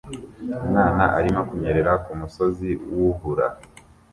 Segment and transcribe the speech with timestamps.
[0.63, 3.47] Umwana arimo kunyerera kumusozi wubura